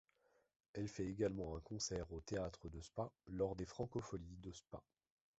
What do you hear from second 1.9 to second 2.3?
au